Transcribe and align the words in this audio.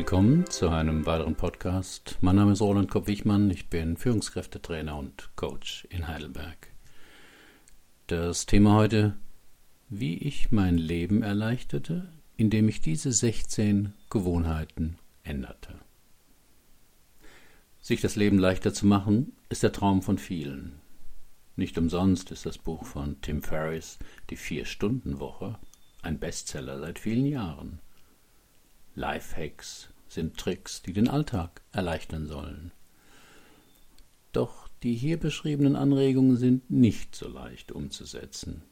willkommen 0.00 0.46
zu 0.48 0.70
einem 0.70 1.04
weiteren 1.04 1.34
Podcast. 1.34 2.16
Mein 2.22 2.36
Name 2.36 2.52
ist 2.52 2.62
Roland 2.62 2.90
Kopp-Wichmann, 2.90 3.50
ich 3.50 3.68
bin 3.68 3.98
Führungskräftetrainer 3.98 4.96
und 4.96 5.28
Coach 5.36 5.86
in 5.90 6.08
Heidelberg. 6.08 6.72
Das 8.06 8.46
Thema 8.46 8.76
heute, 8.76 9.14
wie 9.90 10.16
ich 10.16 10.52
mein 10.52 10.78
Leben 10.78 11.22
erleichterte, 11.22 12.10
indem 12.38 12.66
ich 12.70 12.80
diese 12.80 13.12
16 13.12 13.92
Gewohnheiten 14.08 14.96
änderte. 15.22 15.74
Sich 17.82 18.00
das 18.00 18.16
Leben 18.16 18.38
leichter 18.38 18.72
zu 18.72 18.86
machen, 18.86 19.36
ist 19.50 19.62
der 19.62 19.72
Traum 19.72 20.00
von 20.00 20.16
vielen. 20.16 20.80
Nicht 21.56 21.76
umsonst 21.76 22.30
ist 22.30 22.46
das 22.46 22.56
Buch 22.56 22.86
von 22.86 23.20
Tim 23.20 23.42
Ferriss, 23.42 23.98
Die 24.30 24.36
Vier-Stunden-Woche, 24.36 25.58
ein 26.00 26.18
Bestseller 26.18 26.80
seit 26.80 26.98
vielen 26.98 27.26
Jahren. 27.26 27.80
Lifehacks 28.96 29.88
sind 30.12 30.36
Tricks, 30.36 30.82
die 30.82 30.92
den 30.92 31.08
Alltag 31.08 31.62
erleichtern 31.72 32.26
sollen. 32.26 32.72
Doch 34.32 34.68
die 34.82 34.94
hier 34.94 35.18
beschriebenen 35.18 35.76
Anregungen 35.76 36.36
sind 36.36 36.70
nicht 36.70 37.14
so 37.14 37.28
leicht 37.28 37.72
umzusetzen. 37.72 38.62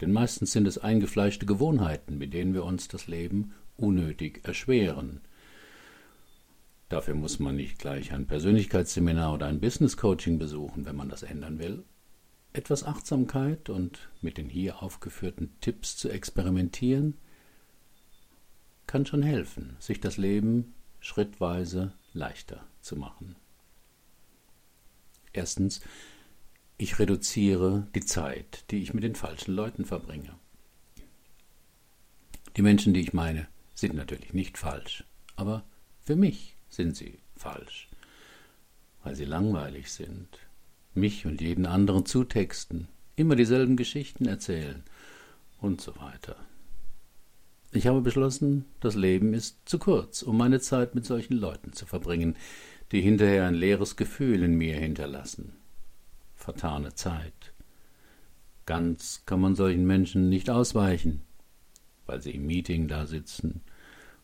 Denn 0.00 0.12
meistens 0.12 0.52
sind 0.52 0.66
es 0.66 0.78
eingefleischte 0.78 1.46
Gewohnheiten, 1.46 2.18
mit 2.18 2.34
denen 2.34 2.52
wir 2.52 2.64
uns 2.64 2.88
das 2.88 3.06
Leben 3.06 3.54
unnötig 3.76 4.40
erschweren. 4.44 5.20
Dafür 6.88 7.14
muss 7.14 7.38
man 7.38 7.56
nicht 7.56 7.78
gleich 7.78 8.12
ein 8.12 8.26
Persönlichkeitsseminar 8.26 9.34
oder 9.34 9.46
ein 9.46 9.60
Business 9.60 9.96
Coaching 9.96 10.38
besuchen, 10.38 10.84
wenn 10.84 10.96
man 10.96 11.08
das 11.08 11.22
ändern 11.22 11.58
will. 11.58 11.84
Etwas 12.52 12.84
Achtsamkeit 12.84 13.70
und 13.70 14.08
mit 14.20 14.38
den 14.38 14.48
hier 14.48 14.82
aufgeführten 14.82 15.50
Tipps 15.60 15.96
zu 15.96 16.10
experimentieren, 16.10 17.14
kann 18.86 19.04
schon 19.04 19.22
helfen, 19.22 19.76
sich 19.80 20.00
das 20.00 20.16
Leben 20.16 20.74
schrittweise 21.00 21.92
leichter 22.12 22.66
zu 22.80 22.96
machen. 22.96 23.36
Erstens, 25.32 25.80
ich 26.78 26.98
reduziere 26.98 27.88
die 27.94 28.04
Zeit, 28.04 28.64
die 28.70 28.82
ich 28.82 28.94
mit 28.94 29.04
den 29.04 29.14
falschen 29.14 29.54
Leuten 29.54 29.84
verbringe. 29.84 30.34
Die 32.56 32.62
Menschen, 32.62 32.94
die 32.94 33.00
ich 33.00 33.12
meine, 33.12 33.48
sind 33.74 33.94
natürlich 33.94 34.32
nicht 34.32 34.56
falsch, 34.56 35.04
aber 35.36 35.64
für 36.00 36.16
mich 36.16 36.56
sind 36.70 36.96
sie 36.96 37.18
falsch, 37.36 37.88
weil 39.02 39.14
sie 39.14 39.26
langweilig 39.26 39.92
sind, 39.92 40.38
mich 40.94 41.26
und 41.26 41.40
jeden 41.40 41.66
anderen 41.66 42.06
zutexten, 42.06 42.88
immer 43.14 43.36
dieselben 43.36 43.76
Geschichten 43.76 44.26
erzählen 44.26 44.82
und 45.60 45.80
so 45.80 45.96
weiter. 45.96 46.36
Ich 47.76 47.86
habe 47.86 48.00
beschlossen, 48.00 48.64
das 48.80 48.94
Leben 48.94 49.34
ist 49.34 49.68
zu 49.68 49.78
kurz, 49.78 50.22
um 50.22 50.38
meine 50.38 50.60
Zeit 50.60 50.94
mit 50.94 51.04
solchen 51.04 51.34
Leuten 51.36 51.74
zu 51.74 51.84
verbringen, 51.84 52.34
die 52.90 53.02
hinterher 53.02 53.46
ein 53.46 53.54
leeres 53.54 53.96
Gefühl 53.96 54.42
in 54.44 54.54
mir 54.54 54.76
hinterlassen. 54.76 55.52
Vertane 56.34 56.94
Zeit. 56.94 57.52
Ganz 58.64 59.24
kann 59.26 59.42
man 59.42 59.54
solchen 59.54 59.86
Menschen 59.86 60.30
nicht 60.30 60.48
ausweichen, 60.48 61.20
weil 62.06 62.22
sie 62.22 62.30
im 62.30 62.46
Meeting 62.46 62.88
da 62.88 63.04
sitzen, 63.04 63.60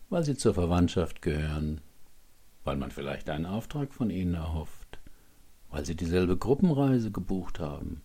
weil 0.09 0.25
sie 0.25 0.39
zur 0.39 0.55
Verwandtschaft 0.55 1.21
gehören, 1.21 1.83
weil 2.65 2.79
man 2.79 2.91
vielleicht 2.91 3.29
einen 3.29 3.45
Auftrag 3.45 3.93
von 3.93 4.09
ihnen 4.09 4.33
erhofft, 4.33 4.99
weil 5.69 5.85
sie 5.85 5.95
dieselbe 5.95 6.39
Gruppenreise 6.39 7.11
gebucht 7.11 7.61
haben, 7.61 8.01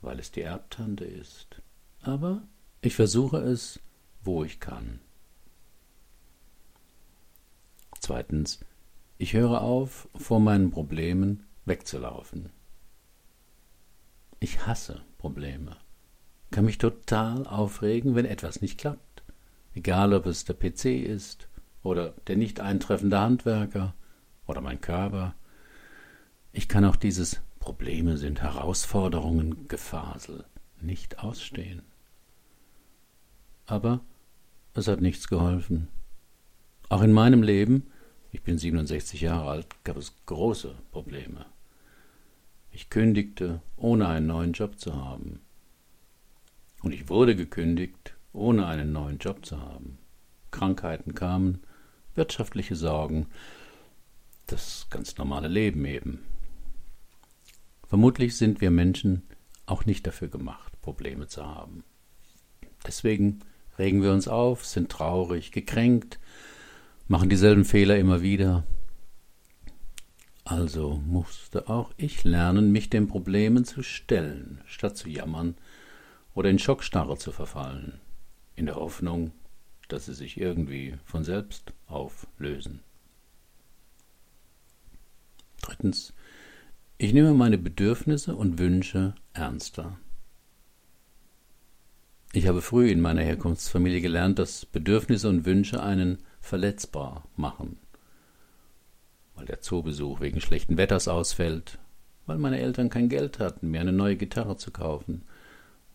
weil 0.00 0.20
es 0.20 0.30
die 0.30 0.42
Erbtante 0.42 1.06
ist. 1.06 1.60
Aber 2.02 2.42
ich 2.82 2.94
versuche 2.94 3.38
es, 3.38 3.80
wo 4.22 4.44
ich 4.44 4.60
kann. 4.60 5.00
Zweitens, 7.98 8.60
ich 9.18 9.34
höre 9.34 9.60
auf, 9.60 10.08
vor 10.14 10.40
meinen 10.40 10.70
Problemen 10.70 11.44
wegzulaufen. 11.66 12.50
Ich 14.38 14.66
hasse 14.66 15.02
Probleme, 15.18 15.76
kann 16.50 16.64
mich 16.64 16.78
total 16.78 17.46
aufregen, 17.46 18.14
wenn 18.14 18.24
etwas 18.24 18.62
nicht 18.62 18.78
klappt, 18.78 19.22
egal 19.74 20.14
ob 20.14 20.26
es 20.26 20.44
der 20.44 20.54
PC 20.54 20.86
ist 21.06 21.48
oder 21.82 22.14
der 22.26 22.36
nicht 22.36 22.60
eintreffende 22.60 23.20
Handwerker 23.20 23.94
oder 24.46 24.60
mein 24.60 24.80
Körper. 24.80 25.34
Ich 26.52 26.68
kann 26.68 26.84
auch 26.84 26.96
dieses 26.96 27.42
Probleme 27.60 28.16
sind 28.16 28.40
Herausforderungen 28.40 29.68
Gefasel 29.68 30.46
nicht 30.80 31.18
ausstehen. 31.18 31.82
Aber 33.70 34.00
es 34.74 34.88
hat 34.88 35.00
nichts 35.00 35.28
geholfen. 35.28 35.86
Auch 36.88 37.02
in 37.02 37.12
meinem 37.12 37.44
Leben, 37.44 37.86
ich 38.32 38.42
bin 38.42 38.58
67 38.58 39.20
Jahre 39.20 39.48
alt, 39.48 39.84
gab 39.84 39.96
es 39.96 40.12
große 40.26 40.74
Probleme. 40.90 41.46
Ich 42.72 42.90
kündigte, 42.90 43.62
ohne 43.76 44.08
einen 44.08 44.26
neuen 44.26 44.54
Job 44.54 44.80
zu 44.80 44.96
haben. 44.96 45.38
Und 46.82 46.92
ich 46.92 47.08
wurde 47.08 47.36
gekündigt, 47.36 48.16
ohne 48.32 48.66
einen 48.66 48.90
neuen 48.90 49.18
Job 49.18 49.46
zu 49.46 49.60
haben. 49.60 49.98
Krankheiten 50.50 51.14
kamen, 51.14 51.62
wirtschaftliche 52.16 52.74
Sorgen, 52.74 53.28
das 54.48 54.88
ganz 54.90 55.16
normale 55.16 55.46
Leben 55.46 55.84
eben. 55.84 56.24
Vermutlich 57.86 58.36
sind 58.36 58.60
wir 58.60 58.72
Menschen 58.72 59.22
auch 59.66 59.86
nicht 59.86 60.08
dafür 60.08 60.26
gemacht, 60.26 60.72
Probleme 60.82 61.28
zu 61.28 61.46
haben. 61.46 61.84
Deswegen 62.84 63.40
regen 63.80 64.02
wir 64.02 64.12
uns 64.12 64.28
auf, 64.28 64.64
sind 64.66 64.92
traurig, 64.92 65.50
gekränkt, 65.52 66.20
machen 67.08 67.30
dieselben 67.30 67.64
Fehler 67.64 67.98
immer 67.98 68.22
wieder. 68.22 68.64
Also 70.44 71.00
musste 71.06 71.68
auch 71.68 71.90
ich 71.96 72.24
lernen, 72.24 72.72
mich 72.72 72.90
den 72.90 73.08
Problemen 73.08 73.64
zu 73.64 73.82
stellen, 73.82 74.60
statt 74.66 74.96
zu 74.96 75.08
jammern 75.08 75.56
oder 76.34 76.50
in 76.50 76.58
Schockstarre 76.58 77.16
zu 77.16 77.32
verfallen, 77.32 78.00
in 78.54 78.66
der 78.66 78.76
Hoffnung, 78.76 79.32
dass 79.88 80.06
sie 80.06 80.14
sich 80.14 80.38
irgendwie 80.38 80.96
von 81.04 81.24
selbst 81.24 81.72
auflösen. 81.86 82.80
Drittens, 85.62 86.12
ich 86.98 87.12
nehme 87.14 87.32
meine 87.32 87.58
Bedürfnisse 87.58 88.36
und 88.36 88.58
Wünsche 88.58 89.14
ernster. 89.32 89.98
Ich 92.32 92.46
habe 92.46 92.62
früh 92.62 92.90
in 92.90 93.00
meiner 93.00 93.22
Herkunftsfamilie 93.22 94.00
gelernt, 94.00 94.38
dass 94.38 94.64
Bedürfnisse 94.64 95.28
und 95.28 95.46
Wünsche 95.46 95.82
einen 95.82 96.18
verletzbar 96.40 97.26
machen. 97.34 97.76
Weil 99.34 99.46
der 99.46 99.60
Zoobesuch 99.60 100.20
wegen 100.20 100.40
schlechten 100.40 100.76
Wetters 100.76 101.08
ausfällt, 101.08 101.78
weil 102.26 102.38
meine 102.38 102.60
Eltern 102.60 102.88
kein 102.88 103.08
Geld 103.08 103.40
hatten, 103.40 103.72
mir 103.72 103.80
eine 103.80 103.92
neue 103.92 104.14
Gitarre 104.14 104.56
zu 104.56 104.70
kaufen, 104.70 105.22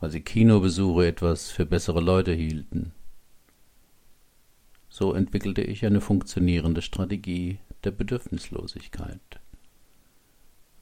weil 0.02 0.12
sie 0.12 0.20
Kinobesuche 0.20 1.08
etwas 1.08 1.52
für 1.52 1.66
bessere 1.66 2.02
Leute 2.02 2.34
hielten. 2.34 2.92
So 4.90 5.14
entwickelte 5.14 5.62
ich 5.62 5.86
eine 5.86 6.02
funktionierende 6.02 6.82
Strategie 6.82 7.60
der 7.86 7.92
Bedürfnislosigkeit. 7.92 9.22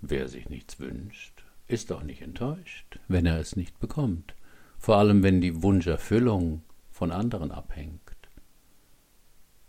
Wer 0.01 0.27
sich 0.27 0.49
nichts 0.49 0.79
wünscht, 0.79 1.43
ist 1.67 1.91
auch 1.91 2.03
nicht 2.03 2.23
enttäuscht, 2.23 2.99
wenn 3.07 3.27
er 3.27 3.39
es 3.39 3.55
nicht 3.55 3.79
bekommt 3.79 4.33
vor 4.83 4.97
allem 4.97 5.23
wenn 5.23 5.39
die 5.39 5.63
Wunscherfüllung 5.63 6.61
von 6.91 7.13
anderen 7.13 7.51
abhängt. 7.51 8.01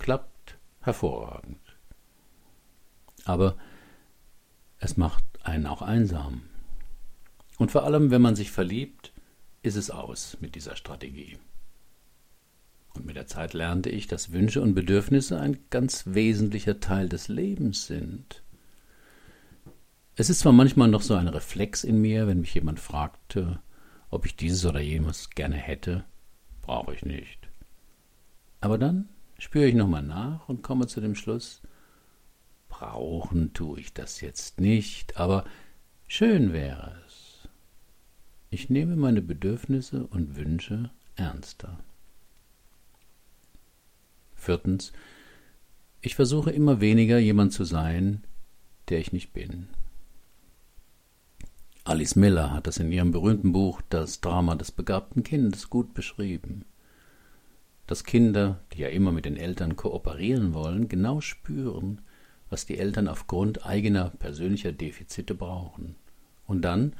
Klappt 0.00 0.58
hervorragend. 0.80 1.60
Aber 3.24 3.56
es 4.80 4.96
macht 4.96 5.22
einen 5.44 5.66
auch 5.66 5.82
einsam. 5.82 6.42
Und 7.58 7.70
vor 7.70 7.84
allem, 7.84 8.10
wenn 8.10 8.22
man 8.22 8.34
sich 8.34 8.50
verliebt, 8.50 9.12
ist 9.62 9.76
es 9.76 9.88
aus 9.88 10.36
mit 10.40 10.56
dieser 10.56 10.74
Strategie. 10.74 11.38
Und 12.94 13.06
mit 13.06 13.14
der 13.14 13.28
Zeit 13.28 13.52
lernte 13.52 13.90
ich, 13.90 14.08
dass 14.08 14.32
Wünsche 14.32 14.62
und 14.62 14.74
Bedürfnisse 14.74 15.38
ein 15.38 15.58
ganz 15.70 16.06
wesentlicher 16.06 16.80
Teil 16.80 17.08
des 17.08 17.28
Lebens 17.28 17.86
sind. 17.86 18.42
Es 20.16 20.28
ist 20.28 20.40
zwar 20.40 20.52
manchmal 20.52 20.88
noch 20.88 21.02
so 21.02 21.14
ein 21.14 21.28
Reflex 21.28 21.84
in 21.84 22.00
mir, 22.00 22.26
wenn 22.26 22.40
mich 22.40 22.54
jemand 22.54 22.80
fragte, 22.80 23.60
ob 24.14 24.26
ich 24.26 24.36
dieses 24.36 24.64
oder 24.64 24.80
jenes 24.80 25.30
gerne 25.30 25.56
hätte, 25.56 26.04
brauche 26.62 26.94
ich 26.94 27.04
nicht. 27.04 27.48
Aber 28.60 28.78
dann 28.78 29.08
spüre 29.38 29.66
ich 29.66 29.74
nochmal 29.74 30.04
nach 30.04 30.48
und 30.48 30.62
komme 30.62 30.86
zu 30.86 31.00
dem 31.00 31.16
Schluss, 31.16 31.62
brauchen 32.68 33.52
tue 33.54 33.80
ich 33.80 33.92
das 33.92 34.20
jetzt 34.20 34.60
nicht, 34.60 35.16
aber 35.16 35.44
schön 36.06 36.52
wäre 36.52 36.96
es. 37.06 37.48
Ich 38.50 38.70
nehme 38.70 38.94
meine 38.94 39.20
Bedürfnisse 39.20 40.06
und 40.06 40.36
Wünsche 40.36 40.90
ernster. 41.16 41.80
Viertens, 44.36 44.92
ich 46.00 46.14
versuche 46.14 46.52
immer 46.52 46.80
weniger 46.80 47.18
jemand 47.18 47.52
zu 47.52 47.64
sein, 47.64 48.22
der 48.88 49.00
ich 49.00 49.12
nicht 49.12 49.32
bin. 49.32 49.66
Alice 51.86 52.16
Miller 52.16 52.50
hat 52.50 52.66
das 52.66 52.78
in 52.78 52.90
ihrem 52.90 53.10
berühmten 53.10 53.52
Buch 53.52 53.82
Das 53.90 54.22
Drama 54.22 54.54
des 54.54 54.72
begabten 54.72 55.22
Kindes 55.22 55.68
gut 55.68 55.92
beschrieben. 55.92 56.64
dass 57.86 58.04
Kinder, 58.04 58.60
die 58.72 58.78
ja 58.78 58.88
immer 58.88 59.12
mit 59.12 59.26
den 59.26 59.36
Eltern 59.36 59.76
kooperieren 59.76 60.54
wollen, 60.54 60.88
genau 60.88 61.20
spüren, 61.20 62.00
was 62.48 62.64
die 62.64 62.78
Eltern 62.78 63.06
aufgrund 63.08 63.66
eigener 63.66 64.08
persönlicher 64.08 64.72
Defizite 64.72 65.34
brauchen 65.34 65.94
und 66.46 66.62
dann 66.62 66.94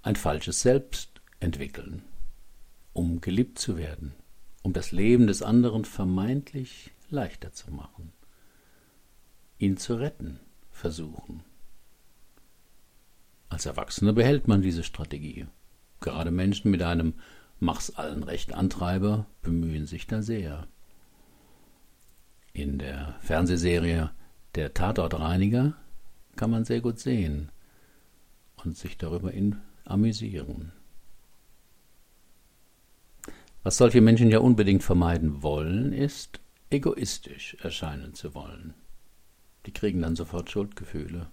ein 0.00 0.16
falsches 0.16 0.62
Selbst 0.62 1.20
entwickeln, 1.40 2.02
um 2.94 3.20
geliebt 3.20 3.58
zu 3.58 3.76
werden, 3.76 4.14
um 4.62 4.72
das 4.72 4.92
Leben 4.92 5.26
des 5.26 5.42
anderen 5.42 5.84
vermeintlich 5.84 6.92
leichter 7.10 7.52
zu 7.52 7.70
machen, 7.70 8.14
ihn 9.58 9.76
zu 9.76 9.96
retten 9.96 10.40
versuchen. 10.70 11.42
Als 13.54 13.66
Erwachsener 13.66 14.12
behält 14.12 14.48
man 14.48 14.62
diese 14.62 14.82
Strategie. 14.82 15.46
Gerade 16.00 16.32
Menschen 16.32 16.72
mit 16.72 16.82
einem 16.82 17.14
Mach's 17.60 17.90
allen 17.90 18.24
recht 18.24 18.52
Antreiber 18.52 19.26
bemühen 19.42 19.86
sich 19.86 20.08
da 20.08 20.22
sehr. 20.22 20.66
In 22.52 22.78
der 22.78 23.14
Fernsehserie 23.20 24.10
Der 24.56 24.74
Tatortreiniger 24.74 25.74
kann 26.34 26.50
man 26.50 26.64
sehr 26.64 26.80
gut 26.80 26.98
sehen 26.98 27.52
und 28.64 28.76
sich 28.76 28.98
darüber 28.98 29.30
amüsieren. 29.84 30.72
Was 33.62 33.76
solche 33.76 34.00
Menschen 34.00 34.32
ja 34.32 34.40
unbedingt 34.40 34.82
vermeiden 34.82 35.44
wollen, 35.44 35.92
ist, 35.92 36.40
egoistisch 36.70 37.56
erscheinen 37.60 38.14
zu 38.14 38.34
wollen. 38.34 38.74
Die 39.66 39.72
kriegen 39.72 40.02
dann 40.02 40.16
sofort 40.16 40.50
Schuldgefühle, 40.50 41.28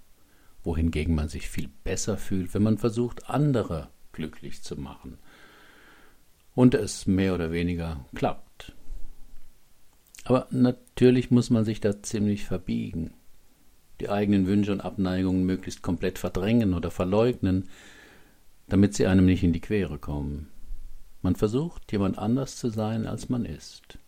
wohingegen 0.63 1.15
man 1.15 1.29
sich 1.29 1.49
viel 1.49 1.69
besser 1.83 2.17
fühlt, 2.17 2.53
wenn 2.53 2.63
man 2.63 2.77
versucht, 2.77 3.29
andere 3.29 3.89
glücklich 4.11 4.61
zu 4.61 4.75
machen 4.75 5.17
und 6.55 6.73
es 6.73 7.07
mehr 7.07 7.33
oder 7.33 7.51
weniger 7.51 8.05
klappt. 8.15 8.73
Aber 10.25 10.47
natürlich 10.51 11.31
muss 11.31 11.49
man 11.49 11.65
sich 11.65 11.81
da 11.81 12.01
ziemlich 12.03 12.45
verbiegen, 12.45 13.13
die 13.99 14.09
eigenen 14.09 14.47
Wünsche 14.47 14.71
und 14.71 14.81
Abneigungen 14.81 15.45
möglichst 15.45 15.81
komplett 15.81 16.19
verdrängen 16.19 16.73
oder 16.73 16.91
verleugnen, 16.91 17.69
damit 18.67 18.93
sie 18.93 19.07
einem 19.07 19.25
nicht 19.25 19.43
in 19.43 19.53
die 19.53 19.61
Quere 19.61 19.97
kommen. 19.97 20.47
Man 21.21 21.35
versucht, 21.35 21.91
jemand 21.91 22.17
anders 22.17 22.55
zu 22.57 22.69
sein, 22.69 23.05
als 23.05 23.29
man 23.29 23.45
ist. 23.45 23.99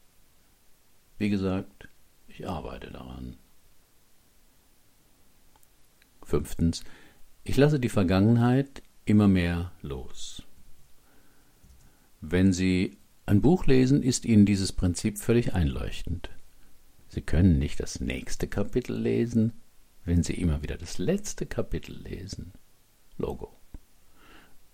Wie 1.17 1.29
gesagt, 1.29 1.87
ich 2.27 2.47
arbeite 2.47 2.91
daran. 2.91 3.37
Fünftens, 6.25 6.83
ich 7.43 7.57
lasse 7.57 7.79
die 7.79 7.89
Vergangenheit 7.89 8.81
immer 9.05 9.27
mehr 9.27 9.71
los. 9.81 10.43
Wenn 12.21 12.53
Sie 12.53 12.97
ein 13.25 13.41
Buch 13.41 13.65
lesen, 13.65 14.01
ist 14.01 14.25
Ihnen 14.25 14.45
dieses 14.45 14.71
Prinzip 14.71 15.17
völlig 15.17 15.53
einleuchtend. 15.53 16.29
Sie 17.09 17.21
können 17.21 17.59
nicht 17.59 17.79
das 17.79 17.99
nächste 17.99 18.47
Kapitel 18.47 18.97
lesen, 18.97 19.53
wenn 20.05 20.23
Sie 20.23 20.33
immer 20.33 20.63
wieder 20.63 20.77
das 20.77 20.97
letzte 20.97 21.45
Kapitel 21.45 21.95
lesen. 21.95 22.53
Logo. 23.17 23.53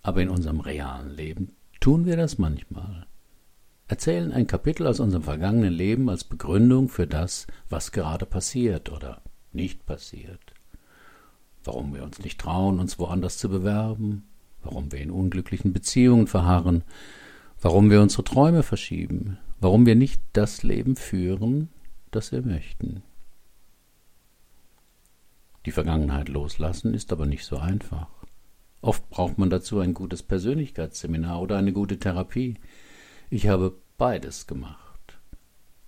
Aber 0.02 0.22
in 0.22 0.30
unserem 0.30 0.60
realen 0.60 1.10
Leben 1.10 1.56
tun 1.80 2.06
wir 2.06 2.18
das 2.18 2.38
manchmal. 2.38 3.08
Erzählen 3.88 4.32
ein 4.32 4.48
Kapitel 4.48 4.86
aus 4.86 5.00
unserem 5.00 5.24
vergangenen 5.24 5.74
Leben 5.74 6.10
als 6.10 6.24
Begründung 6.24 6.90
für 6.90 7.08
das, 7.08 7.48
was 7.70 7.92
gerade 7.92 8.28
passiert 8.28 8.92
oder 8.92 9.24
nicht 9.52 9.86
passiert. 9.88 10.54
Warum 11.64 11.94
wir 11.94 12.04
uns 12.04 12.20
nicht 12.20 12.40
trauen, 12.40 12.80
uns 12.80 13.00
woanders 13.00 13.38
zu 13.38 13.50
bewerben, 13.50 14.24
warum 14.64 14.92
wir 14.92 15.00
in 15.00 15.12
unglücklichen 15.12 15.74
Beziehungen 15.74 16.28
verharren, 16.28 16.84
warum 17.62 17.90
wir 17.90 18.02
unsere 18.02 18.24
Träume 18.24 18.64
verschieben, 18.64 19.38
warum 19.60 19.86
wir 19.86 19.96
nicht 19.96 20.22
das 20.34 20.64
Leben 20.64 20.96
führen, 20.96 21.70
das 22.12 22.32
wir 22.32 22.42
möchten. 22.42 23.04
Die 25.66 25.72
Vergangenheit 25.72 26.30
loslassen 26.30 26.94
ist 26.94 27.12
aber 27.12 27.26
nicht 27.26 27.46
so 27.46 27.58
einfach. 27.58 28.08
Oft 28.82 29.10
braucht 29.10 29.38
man 29.38 29.50
dazu 29.50 29.80
ein 29.80 29.94
gutes 29.94 30.24
Persönlichkeitsseminar 30.24 31.42
oder 31.42 31.58
eine 31.58 31.74
gute 31.74 32.00
Therapie. 32.00 32.56
Ich 33.30 33.48
habe 33.48 33.76
beides 33.98 34.48
gemacht. 34.48 35.20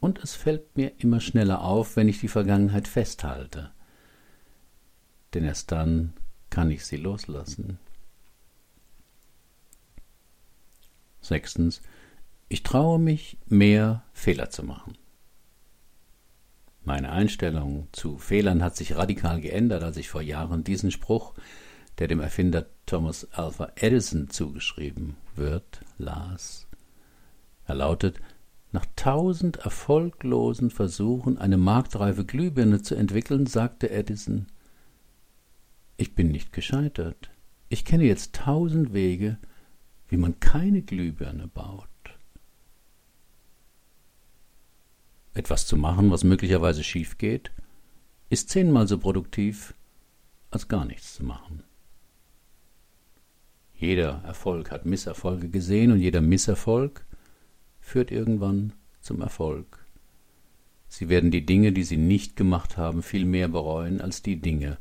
Und 0.02 0.20
es 0.20 0.36
fällt 0.36 0.76
mir 0.76 0.92
immer 0.98 1.22
schneller 1.22 1.62
auf, 1.62 1.96
wenn 1.96 2.10
ich 2.10 2.20
die 2.20 2.28
Vergangenheit 2.28 2.88
festhalte. 2.88 3.72
Denn 5.34 5.44
erst 5.44 5.72
dann 5.72 6.14
kann 6.50 6.72
ich 6.72 6.86
sie 6.86 6.98
loslassen. 6.98 7.80
Sechstens, 11.22 11.82
ich 12.50 12.64
traue 12.64 13.00
mich, 13.00 13.38
mehr 13.48 14.04
Fehler 14.12 14.50
zu 14.50 14.64
machen. 14.64 14.98
Meine 16.84 17.12
Einstellung 17.12 17.88
zu 17.92 18.18
Fehlern 18.18 18.64
hat 18.64 18.76
sich 18.76 18.96
radikal 18.96 19.40
geändert, 19.40 19.84
als 19.84 19.98
ich 19.98 20.10
vor 20.10 20.22
Jahren 20.22 20.64
diesen 20.64 20.90
Spruch, 20.90 21.34
der 22.00 22.08
dem 22.08 22.20
Erfinder 22.20 22.66
Thomas 22.88 23.28
Alpha 23.32 23.72
Edison 23.76 24.30
zugeschrieben 24.30 25.16
wird, 25.36 25.82
las. 26.00 26.68
Er 27.66 27.76
lautet, 27.76 28.20
nach 28.72 28.86
tausend 28.96 29.58
erfolglosen 29.58 30.72
Versuchen, 30.72 31.38
eine 31.38 31.58
marktreife 31.58 32.26
Glühbirne 32.26 32.82
zu 32.82 32.96
entwickeln, 32.96 33.46
sagte 33.46 33.92
Edison, 33.92 34.48
ich 36.02 36.16
bin 36.16 36.30
nicht 36.30 36.52
gescheitert. 36.52 37.30
Ich 37.70 37.86
kenne 37.86 38.06
jetzt 38.06 38.34
tausend 38.34 38.92
Wege, 38.92 39.38
wie 40.10 40.18
man 40.18 40.40
keine 40.40 40.82
Glühbirne 40.82 41.48
baut. 41.48 41.88
Etwas 45.34 45.68
zu 45.68 45.78
machen, 45.78 46.12
was 46.12 46.24
möglicherweise 46.24 46.84
schief 46.84 47.18
geht, 47.18 47.52
ist 48.30 48.50
zehnmal 48.50 48.88
so 48.88 48.98
produktiv, 48.98 49.76
als 50.50 50.68
gar 50.68 50.86
nichts 50.86 51.14
zu 51.14 51.24
machen. 51.24 51.64
Jeder 53.76 54.24
Erfolg 54.26 54.72
hat 54.72 54.86
Misserfolge 54.86 55.50
gesehen 55.50 55.92
und 55.92 56.00
jeder 56.00 56.22
Misserfolg 56.22 57.06
führt 57.80 58.12
irgendwann 58.12 58.74
zum 59.02 59.22
Erfolg. 59.22 59.86
Sie 60.88 61.10
werden 61.10 61.32
die 61.32 61.46
Dinge, 61.46 61.72
die 61.72 61.84
sie 61.84 61.98
nicht 61.98 62.36
gemacht 62.36 62.76
haben, 62.78 63.02
viel 63.02 63.26
mehr 63.26 63.48
bereuen 63.48 64.02
als 64.02 64.22
die 64.22 64.42
Dinge, 64.42 64.78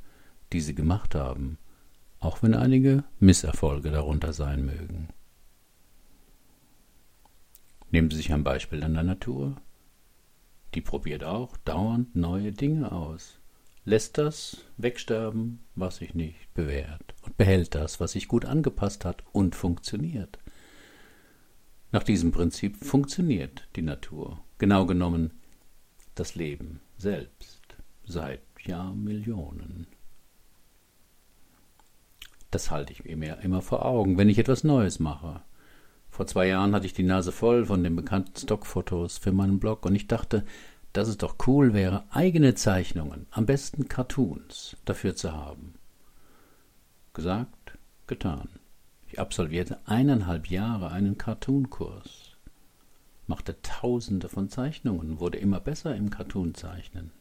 die 0.53 0.61
sie 0.61 0.75
gemacht 0.75 1.15
haben, 1.15 1.59
auch 2.19 2.43
wenn 2.43 2.55
einige 2.55 3.05
Misserfolge 3.19 3.91
darunter 3.91 4.33
sein 4.33 4.65
mögen. 4.65 5.09
Nehmen 7.91 8.11
Sie 8.11 8.19
sich 8.19 8.33
ein 8.33 8.45
Beispiel 8.45 8.85
an 8.85 8.95
der 8.95 9.03
Natur. 9.03 9.57
Die 10.75 10.81
probiert 10.81 11.25
auch 11.25 11.57
dauernd 11.59 12.15
neue 12.15 12.53
Dinge 12.53 12.93
aus, 12.93 13.41
lässt 13.85 14.19
das 14.19 14.59
wegsterben, 14.77 15.61
was 15.75 15.97
sich 15.97 16.15
nicht 16.15 16.55
bewährt, 16.55 17.15
und 17.23 17.37
behält 17.37 17.75
das, 17.75 17.99
was 17.99 18.13
sich 18.13 18.29
gut 18.29 18.45
angepasst 18.45 19.05
hat 19.05 19.25
und 19.33 19.57
funktioniert. 19.57 20.39
Nach 21.91 22.05
diesem 22.05 22.31
Prinzip 22.31 22.77
funktioniert 22.77 23.67
die 23.75 23.83
Natur, 23.83 24.39
genau 24.59 24.87
genommen 24.87 25.33
das 26.15 26.37
Leben 26.37 26.81
selbst, 26.99 27.63
seit 28.05 28.43
Jahrmillionen. 28.65 29.89
Das 32.51 32.71
halte 32.71 32.93
ich 32.93 33.05
mir 33.05 33.39
immer 33.43 33.63
vor 33.63 33.85
Augen, 33.85 34.19
wenn 34.19 34.29
ich 34.29 34.39
etwas 34.39 34.65
Neues 34.65 34.99
mache. 34.99 35.43
Vor 36.11 36.27
zwei 36.27 36.49
Jahren 36.49 36.75
hatte 36.75 36.87
ich 36.87 36.93
die 36.93 37.05
Nase 37.05 37.31
voll 37.33 37.65
von 37.67 37.85
den 37.85 37.95
bekannten 37.95 38.37
Stockfotos 38.37 39.19
für 39.19 39.33
meinen 39.33 39.61
Blog 39.61 39.87
und 39.87 39.95
ich 39.95 40.09
dachte, 40.09 40.45
dass 40.93 41.09
es 41.09 41.17
doch 41.17 41.37
cool 41.47 41.73
wäre, 41.73 42.05
eigene 42.11 42.55
Zeichnungen, 42.55 43.27
am 43.31 43.47
besten 43.47 43.89
Cartoons, 43.89 44.77
dafür 44.85 45.15
zu 45.15 45.33
haben. 45.33 45.75
Gesagt, 47.15 47.79
getan. 48.09 48.49
Ich 49.07 49.21
absolvierte 49.21 49.79
eineinhalb 49.87 50.49
Jahre 50.49 50.91
einen 50.91 51.17
Cartoon-Kurs, 51.19 52.37
machte 53.27 53.61
tausende 53.63 54.29
von 54.29 54.49
Zeichnungen, 54.49 55.21
wurde 55.21 55.39
immer 55.39 55.61
besser 55.61 55.95
im 55.95 56.11
Cartoon-Zeichnen. 56.11 57.13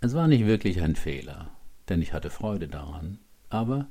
Es 0.00 0.14
war 0.14 0.28
nicht 0.28 0.46
wirklich 0.46 0.80
ein 0.80 0.96
Fehler, 0.96 1.50
denn 1.90 2.00
ich 2.00 2.12
hatte 2.12 2.30
Freude 2.30 2.68
daran, 2.68 3.18
aber 3.48 3.88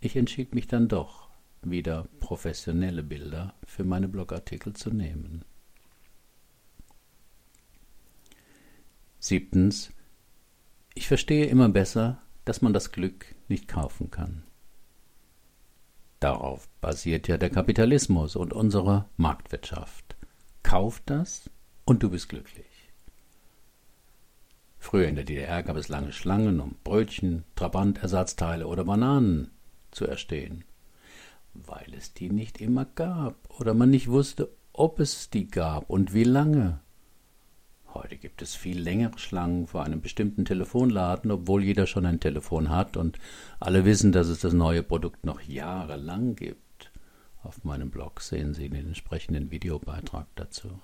ich 0.00 0.14
entschied 0.16 0.54
mich 0.54 0.68
dann 0.68 0.86
doch, 0.86 1.28
wieder 1.62 2.06
professionelle 2.20 3.02
Bilder 3.02 3.54
für 3.66 3.82
meine 3.82 4.06
Blogartikel 4.06 4.74
zu 4.74 4.90
nehmen. 4.90 5.44
Siebtens. 9.18 9.92
Ich 10.94 11.08
verstehe 11.08 11.46
immer 11.46 11.68
besser, 11.68 12.22
dass 12.44 12.62
man 12.62 12.72
das 12.72 12.92
Glück 12.92 13.34
nicht 13.48 13.66
kaufen 13.66 14.10
kann. 14.10 14.44
Darauf 16.20 16.68
basiert 16.80 17.28
ja 17.28 17.38
der 17.38 17.50
Kapitalismus 17.50 18.36
und 18.36 18.52
unsere 18.52 19.08
Marktwirtschaft. 19.16 20.16
Kauf 20.62 21.00
das 21.06 21.50
und 21.84 22.02
du 22.02 22.10
bist 22.10 22.28
glücklich. 22.28 22.67
Früher 24.78 25.08
in 25.08 25.16
der 25.16 25.24
DDR 25.24 25.62
gab 25.62 25.76
es 25.76 25.88
lange 25.88 26.12
Schlangen, 26.12 26.60
um 26.60 26.76
Brötchen, 26.84 27.44
Trabantersatzteile 27.56 28.66
oder 28.66 28.84
Bananen 28.84 29.50
zu 29.90 30.06
erstehen 30.06 30.64
weil 31.66 31.94
es 31.96 32.14
die 32.14 32.30
nicht 32.30 32.60
immer 32.60 32.84
gab 32.84 33.36
oder 33.58 33.74
man 33.74 33.90
nicht 33.90 34.08
wusste, 34.08 34.50
ob 34.72 35.00
es 35.00 35.30
die 35.30 35.48
gab 35.48 35.88
und 35.90 36.14
wie 36.14 36.24
lange. 36.24 36.80
Heute 37.94 38.16
gibt 38.16 38.42
es 38.42 38.54
viel 38.54 38.78
längere 38.78 39.18
Schlangen 39.18 39.66
vor 39.66 39.82
einem 39.82 40.00
bestimmten 40.00 40.44
Telefonladen, 40.44 41.30
obwohl 41.30 41.64
jeder 41.64 41.86
schon 41.86 42.06
ein 42.06 42.20
Telefon 42.20 42.68
hat 42.68 42.96
und 42.96 43.18
alle 43.58 43.84
wissen, 43.84 44.12
dass 44.12 44.28
es 44.28 44.40
das 44.40 44.52
neue 44.52 44.82
Produkt 44.82 45.24
noch 45.24 45.40
jahrelang 45.40 46.36
gibt. 46.36 46.92
Auf 47.42 47.64
meinem 47.64 47.90
Blog 47.90 48.20
sehen 48.20 48.52
Sie 48.54 48.68
den 48.68 48.88
entsprechenden 48.88 49.50
Videobeitrag 49.50 50.26
dazu. 50.36 50.80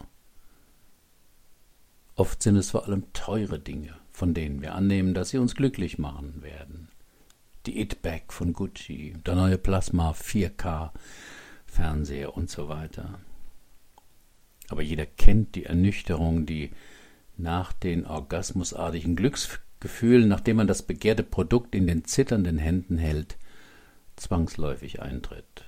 Oft 2.16 2.42
sind 2.42 2.56
es 2.56 2.70
vor 2.70 2.86
allem 2.86 3.12
teure 3.12 3.58
Dinge, 3.58 3.96
von 4.12 4.34
denen 4.34 4.62
wir 4.62 4.74
annehmen, 4.74 5.14
dass 5.14 5.30
sie 5.30 5.38
uns 5.38 5.54
glücklich 5.54 5.98
machen 5.98 6.42
werden. 6.42 6.88
Die 7.66 7.80
It-Bag 7.80 8.32
von 8.32 8.52
Gucci, 8.52 9.14
der 9.26 9.34
neue 9.34 9.58
Plasma 9.58 10.12
4K 10.12 10.90
Fernseher 11.66 12.36
und 12.36 12.50
so 12.50 12.68
weiter. 12.68 13.18
Aber 14.68 14.82
jeder 14.82 15.06
kennt 15.06 15.56
die 15.56 15.64
Ernüchterung, 15.64 16.46
die 16.46 16.70
nach 17.36 17.72
den 17.72 18.06
orgasmusartigen 18.06 19.16
Glücksgefühlen, 19.16 20.28
nachdem 20.28 20.58
man 20.58 20.68
das 20.68 20.82
begehrte 20.82 21.24
Produkt 21.24 21.74
in 21.74 21.86
den 21.86 22.04
zitternden 22.04 22.58
Händen 22.58 22.96
hält, 22.96 23.38
zwangsläufig 24.14 25.02
eintritt. 25.02 25.64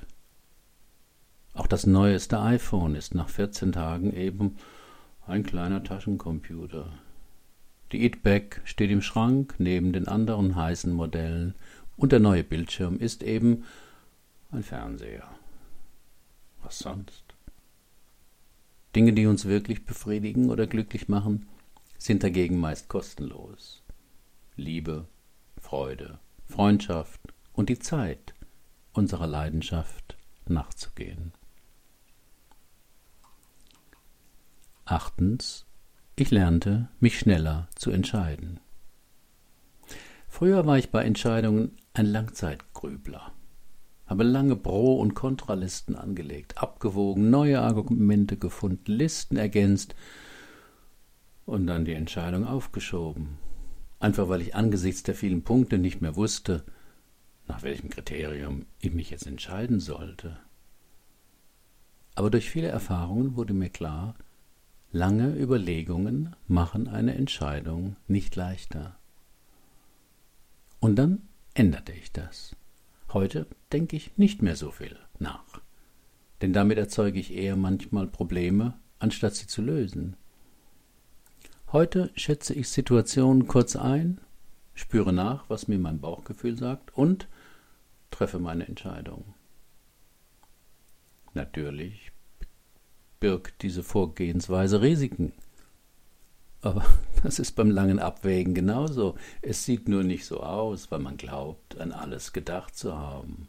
Auch 1.54 1.66
das 1.66 1.86
neueste 1.86 2.38
iPhone 2.40 2.94
ist 2.94 3.14
nach 3.14 3.28
14 3.28 3.72
Tagen 3.72 4.12
eben 4.12 4.56
ein 5.26 5.42
kleiner 5.42 5.82
Taschencomputer. 5.82 6.92
Die 7.92 8.04
It-Bag 8.04 8.60
steht 8.64 8.90
im 8.90 9.02
Schrank 9.02 9.56
neben 9.58 9.92
den 9.92 10.08
anderen 10.08 10.54
heißen 10.54 10.92
Modellen 10.92 11.54
und 11.96 12.12
der 12.12 12.20
neue 12.20 12.44
Bildschirm 12.44 12.98
ist 12.98 13.22
eben 13.22 13.64
ein 14.50 14.62
Fernseher. 14.62 15.28
Was 16.62 16.78
sonst? 16.78 17.24
Dinge, 18.94 19.12
die 19.12 19.26
uns 19.26 19.44
wirklich 19.44 19.84
befriedigen 19.84 20.50
oder 20.50 20.66
glücklich 20.66 21.08
machen, 21.08 21.48
sind 21.98 22.22
dagegen 22.22 22.58
meist 22.58 22.88
kostenlos. 22.88 23.82
Liebe, 24.56 25.06
Freude, 25.60 26.18
Freundschaft 26.46 27.20
und 27.52 27.68
die 27.68 27.78
Zeit, 27.78 28.34
unserer 28.92 29.26
Leidenschaft 29.26 30.16
nachzugehen. 30.48 31.32
Achtens, 34.88 35.66
ich 36.14 36.30
lernte, 36.30 36.88
mich 37.00 37.18
schneller 37.18 37.66
zu 37.74 37.90
entscheiden. 37.90 38.60
Früher 40.28 40.64
war 40.64 40.78
ich 40.78 40.90
bei 40.90 41.02
Entscheidungen 41.02 41.76
ein 41.92 42.06
Langzeitgrübler, 42.06 43.32
habe 44.06 44.22
lange 44.22 44.54
Pro- 44.54 45.00
und 45.00 45.14
Kontralisten 45.14 45.96
angelegt, 45.96 46.58
abgewogen, 46.62 47.30
neue 47.30 47.62
Argumente 47.62 48.36
gefunden, 48.36 48.92
Listen 48.92 49.36
ergänzt 49.36 49.96
und 51.46 51.66
dann 51.66 51.84
die 51.84 51.94
Entscheidung 51.94 52.46
aufgeschoben, 52.46 53.38
einfach 53.98 54.28
weil 54.28 54.40
ich 54.40 54.54
angesichts 54.54 55.02
der 55.02 55.16
vielen 55.16 55.42
Punkte 55.42 55.78
nicht 55.78 56.00
mehr 56.00 56.14
wusste, 56.14 56.64
nach 57.48 57.64
welchem 57.64 57.90
Kriterium 57.90 58.66
ich 58.78 58.92
mich 58.92 59.10
jetzt 59.10 59.26
entscheiden 59.26 59.80
sollte. 59.80 60.38
Aber 62.14 62.30
durch 62.30 62.48
viele 62.48 62.68
Erfahrungen 62.68 63.34
wurde 63.34 63.52
mir 63.52 63.68
klar, 63.68 64.14
Lange 64.96 65.38
Überlegungen 65.38 66.34
machen 66.48 66.88
eine 66.88 67.16
Entscheidung 67.16 67.96
nicht 68.08 68.34
leichter. 68.34 68.96
Und 70.80 70.96
dann 70.96 71.28
änderte 71.52 71.92
ich 71.92 72.12
das. 72.12 72.56
Heute 73.12 73.46
denke 73.74 73.94
ich 73.94 74.16
nicht 74.16 74.40
mehr 74.40 74.56
so 74.56 74.70
viel 74.70 74.98
nach. 75.18 75.60
Denn 76.40 76.54
damit 76.54 76.78
erzeuge 76.78 77.20
ich 77.20 77.34
eher 77.34 77.56
manchmal 77.56 78.06
Probleme, 78.06 78.72
anstatt 78.98 79.34
sie 79.34 79.46
zu 79.46 79.60
lösen. 79.60 80.16
Heute 81.72 82.10
schätze 82.14 82.54
ich 82.54 82.70
Situationen 82.70 83.46
kurz 83.48 83.76
ein, 83.76 84.18
spüre 84.72 85.12
nach, 85.12 85.44
was 85.50 85.68
mir 85.68 85.78
mein 85.78 86.00
Bauchgefühl 86.00 86.56
sagt 86.56 86.96
und 86.96 87.28
treffe 88.10 88.38
meine 88.38 88.66
Entscheidung. 88.66 89.34
Natürlich 91.34 92.12
birgt 93.20 93.62
diese 93.62 93.82
Vorgehensweise 93.82 94.82
Risiken. 94.82 95.32
Aber 96.60 96.84
das 97.22 97.38
ist 97.38 97.52
beim 97.52 97.70
langen 97.70 97.98
Abwägen 97.98 98.54
genauso. 98.54 99.16
Es 99.42 99.64
sieht 99.64 99.88
nur 99.88 100.02
nicht 100.02 100.26
so 100.26 100.40
aus, 100.40 100.90
weil 100.90 101.00
man 101.00 101.16
glaubt, 101.16 101.78
an 101.78 101.92
alles 101.92 102.32
gedacht 102.32 102.76
zu 102.76 102.96
haben. 102.96 103.48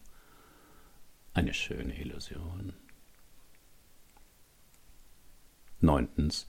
Eine 1.34 1.54
schöne 1.54 2.00
Illusion. 2.00 2.74
Neuntens. 5.80 6.48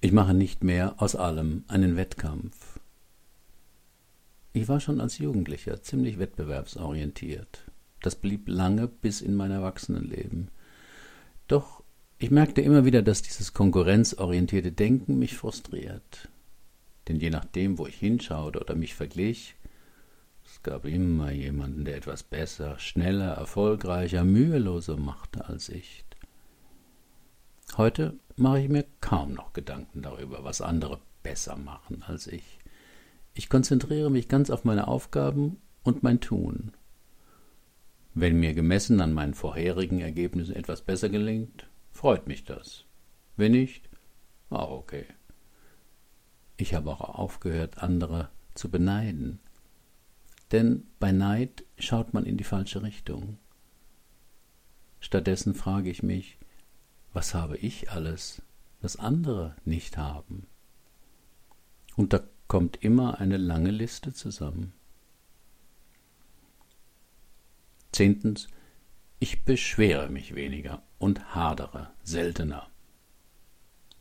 Ich 0.00 0.12
mache 0.12 0.34
nicht 0.34 0.62
mehr 0.62 0.94
aus 1.02 1.16
allem 1.16 1.64
einen 1.66 1.96
Wettkampf. 1.96 2.78
Ich 4.52 4.68
war 4.68 4.80
schon 4.80 5.00
als 5.00 5.18
Jugendlicher 5.18 5.82
ziemlich 5.82 6.18
wettbewerbsorientiert. 6.18 7.70
Das 8.00 8.14
blieb 8.14 8.48
lange 8.48 8.86
bis 8.86 9.20
in 9.20 9.34
mein 9.34 9.50
Erwachsenenleben. 9.50 10.50
Doch 11.48 11.77
ich 12.18 12.30
merkte 12.30 12.60
immer 12.60 12.84
wieder, 12.84 13.02
dass 13.02 13.22
dieses 13.22 13.52
konkurrenzorientierte 13.52 14.72
Denken 14.72 15.18
mich 15.18 15.36
frustriert. 15.36 16.28
Denn 17.06 17.20
je 17.20 17.30
nachdem, 17.30 17.78
wo 17.78 17.86
ich 17.86 17.96
hinschaute 17.96 18.60
oder 18.60 18.74
mich 18.74 18.94
verglich, 18.94 19.54
es 20.44 20.62
gab 20.62 20.84
immer 20.84 21.30
jemanden, 21.30 21.84
der 21.84 21.96
etwas 21.96 22.22
besser, 22.22 22.78
schneller, 22.78 23.32
erfolgreicher, 23.34 24.24
müheloser 24.24 24.96
machte 24.96 25.46
als 25.46 25.68
ich. 25.68 26.04
Heute 27.76 28.18
mache 28.36 28.60
ich 28.60 28.68
mir 28.68 28.84
kaum 29.00 29.34
noch 29.34 29.52
Gedanken 29.52 30.02
darüber, 30.02 30.42
was 30.42 30.60
andere 30.60 31.00
besser 31.22 31.56
machen 31.56 32.02
als 32.06 32.26
ich. 32.26 32.58
Ich 33.34 33.48
konzentriere 33.48 34.10
mich 34.10 34.28
ganz 34.28 34.50
auf 34.50 34.64
meine 34.64 34.88
Aufgaben 34.88 35.58
und 35.84 36.02
mein 36.02 36.20
Tun. 36.20 36.72
Wenn 38.14 38.40
mir 38.40 38.54
gemessen 38.54 39.00
an 39.00 39.12
meinen 39.12 39.34
vorherigen 39.34 40.00
Ergebnissen 40.00 40.56
etwas 40.56 40.82
besser 40.82 41.08
gelingt, 41.08 41.68
freut 41.98 42.28
mich 42.28 42.44
das. 42.44 42.84
Wenn 43.36 43.50
nicht, 43.50 43.88
auch 44.50 44.70
okay. 44.70 45.04
Ich 46.56 46.72
habe 46.74 46.92
auch 46.92 47.00
aufgehört, 47.00 47.78
andere 47.78 48.30
zu 48.54 48.70
beneiden. 48.70 49.40
Denn 50.52 50.86
bei 51.00 51.10
Neid 51.10 51.64
schaut 51.76 52.14
man 52.14 52.24
in 52.24 52.36
die 52.36 52.44
falsche 52.44 52.82
Richtung. 52.82 53.36
Stattdessen 55.00 55.56
frage 55.56 55.90
ich 55.90 56.04
mich, 56.04 56.38
was 57.12 57.34
habe 57.34 57.56
ich 57.56 57.90
alles, 57.90 58.42
was 58.80 58.94
andere 58.94 59.56
nicht 59.64 59.96
haben? 59.96 60.46
Und 61.96 62.12
da 62.12 62.20
kommt 62.46 62.76
immer 62.76 63.18
eine 63.18 63.38
lange 63.38 63.72
Liste 63.72 64.12
zusammen. 64.12 64.72
Zehntens, 67.90 68.46
ich 69.18 69.44
beschwere 69.44 70.08
mich 70.10 70.36
weniger 70.36 70.80
und 70.98 71.34
hadere 71.34 71.90
seltener. 72.02 72.68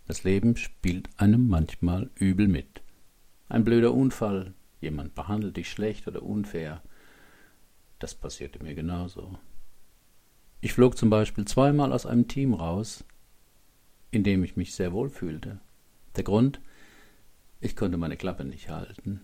Das 0.08 0.24
Leben 0.24 0.56
spielt 0.56 1.10
einem 1.18 1.48
manchmal 1.48 2.10
übel 2.16 2.48
mit. 2.48 2.82
Ein 3.50 3.63
blöder 3.63 3.94
Unfall, 3.94 4.54
jemand 4.82 5.16
behandelt 5.16 5.58
dich 5.58 5.70
schlecht 5.70 6.08
oder 6.08 6.24
unfair. 6.24 6.82
Das 8.00 8.16
passierte 8.16 8.63
mir 8.63 8.75
genauso. 8.75 9.38
Ich 10.62 10.74
flog 10.74 10.98
zum 10.98 11.10
Beispiel 11.10 11.46
zweimal 11.46 11.94
aus 11.94 12.06
einem 12.06 12.27
Team 12.27 12.54
raus, 12.54 13.04
in 14.12 14.24
dem 14.24 14.44
ich 14.44 14.56
mich 14.56 14.74
sehr 14.74 14.94
wohl 14.94 15.10
fühlte. 15.10 15.60
Der 16.16 16.24
Grund, 16.24 16.60
ich 17.60 17.75
konnte 17.75 17.98
meine 17.98 18.18
Klappe 18.18 18.46
nicht 18.46 18.70
halten. 18.70 19.22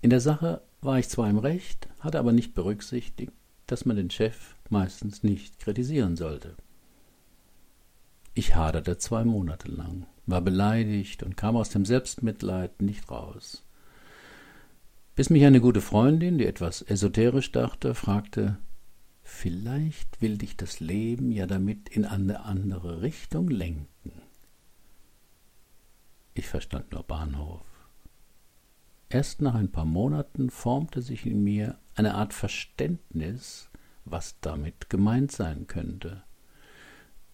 In 0.00 0.10
der 0.10 0.20
Sache 0.20 0.62
war 0.80 0.98
ich 0.98 1.08
zwar 1.08 1.28
im 1.28 1.38
Recht, 1.38 1.88
hatte 2.00 2.18
aber 2.18 2.32
nicht 2.32 2.54
berücksichtigt, 2.54 3.32
dass 3.66 3.84
man 3.84 3.96
den 3.96 4.10
Chef 4.10 4.56
meistens 4.68 5.22
nicht 5.22 5.58
kritisieren 5.58 6.16
sollte. 6.16 6.56
Ich 8.34 8.54
haderte 8.54 8.96
zwei 8.98 9.24
Monate 9.24 9.70
lang, 9.70 10.06
war 10.26 10.40
beleidigt 10.40 11.22
und 11.22 11.36
kam 11.36 11.56
aus 11.56 11.68
dem 11.70 11.84
Selbstmitleid 11.84 12.80
nicht 12.80 13.10
raus. 13.10 13.64
Bis 15.14 15.28
mich 15.28 15.44
eine 15.44 15.60
gute 15.60 15.82
Freundin, 15.82 16.38
die 16.38 16.46
etwas 16.46 16.80
esoterisch 16.82 17.52
dachte, 17.52 17.94
fragte, 17.94 18.58
Vielleicht 19.22 20.20
will 20.20 20.38
dich 20.38 20.56
das 20.56 20.80
Leben 20.80 21.30
ja 21.30 21.46
damit 21.46 21.88
in 21.88 22.04
eine 22.04 22.44
andere 22.44 23.02
Richtung 23.02 23.48
lenken. 23.48 24.12
Ich 26.34 26.48
verstand 26.48 26.92
nur 26.92 27.02
Bahnhof. 27.02 27.66
Erst 29.08 29.42
nach 29.42 29.54
ein 29.54 29.70
paar 29.70 29.84
Monaten 29.84 30.48
formte 30.48 31.02
sich 31.02 31.26
in 31.26 31.44
mir 31.44 31.78
eine 31.94 32.14
Art 32.14 32.32
Verständnis, 32.32 33.68
was 34.04 34.40
damit 34.40 34.88
gemeint 34.88 35.30
sein 35.30 35.66
könnte. 35.66 36.22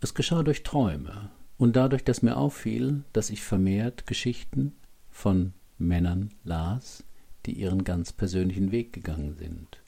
Es 0.00 0.14
geschah 0.14 0.42
durch 0.42 0.62
Träume 0.62 1.30
und 1.56 1.74
dadurch, 1.74 2.04
dass 2.04 2.22
mir 2.22 2.36
auffiel, 2.36 3.02
dass 3.12 3.30
ich 3.30 3.42
vermehrt 3.42 4.06
Geschichten 4.06 4.76
von 5.10 5.52
Männern 5.76 6.30
las, 6.44 7.04
die 7.46 7.52
ihren 7.52 7.84
ganz 7.84 8.12
persönlichen 8.12 8.70
Weg 8.70 8.92
gegangen 8.92 9.34
sind. 9.34 9.80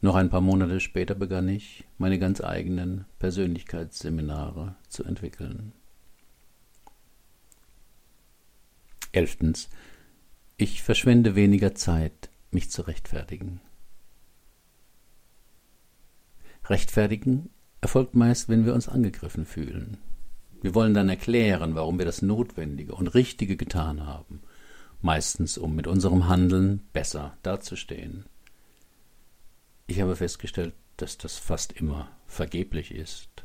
Noch 0.00 0.14
ein 0.16 0.28
paar 0.28 0.42
Monate 0.42 0.80
später 0.80 1.14
begann 1.14 1.48
ich, 1.48 1.84
meine 1.96 2.18
ganz 2.18 2.42
eigenen 2.42 3.06
Persönlichkeitsseminare 3.18 4.76
zu 4.88 5.04
entwickeln. 5.04 5.72
Elftens. 9.12 9.70
Ich 10.56 10.82
verschwende 10.82 11.34
weniger 11.34 11.74
Zeit, 11.74 12.30
mich 12.50 12.70
zu 12.70 12.82
rechtfertigen. 12.82 13.60
Rechtfertigen 16.66 17.50
erfolgt 17.80 18.14
meist, 18.14 18.48
wenn 18.48 18.64
wir 18.64 18.74
uns 18.74 18.88
angegriffen 18.88 19.44
fühlen. 19.44 19.98
Wir 20.62 20.74
wollen 20.74 20.94
dann 20.94 21.10
erklären, 21.10 21.74
warum 21.74 21.98
wir 21.98 22.06
das 22.06 22.22
Notwendige 22.22 22.94
und 22.94 23.08
Richtige 23.08 23.56
getan 23.56 24.06
haben, 24.06 24.40
meistens 25.02 25.58
um 25.58 25.74
mit 25.74 25.86
unserem 25.86 26.26
Handeln 26.26 26.80
besser 26.94 27.36
dazustehen. 27.42 28.24
Ich 29.86 30.00
habe 30.00 30.16
festgestellt, 30.16 30.72
dass 30.96 31.18
das 31.18 31.36
fast 31.36 31.72
immer 31.72 32.08
vergeblich 32.26 32.94
ist. 32.94 33.44